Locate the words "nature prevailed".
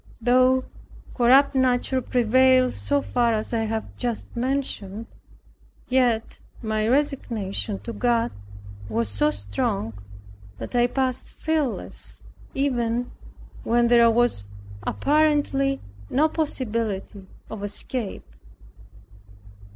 1.53-2.73